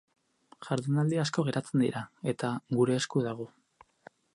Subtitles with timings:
[0.67, 2.03] Jardunaldi asko geratzen dira,
[2.35, 3.51] eta gure esku dago.